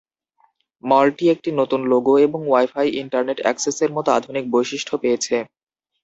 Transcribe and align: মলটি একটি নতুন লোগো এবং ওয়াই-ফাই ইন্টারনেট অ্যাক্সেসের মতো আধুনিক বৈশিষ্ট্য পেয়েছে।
মলটি 0.83 1.25
একটি 1.33 1.49
নতুন 1.59 1.81
লোগো 1.91 2.13
এবং 2.25 2.41
ওয়াই-ফাই 2.45 2.87
ইন্টারনেট 3.01 3.39
অ্যাক্সেসের 3.41 3.91
মতো 3.93 4.09
আধুনিক 4.11 4.45
বৈশিষ্ট্য 4.53 4.93
পেয়েছে। 5.03 5.35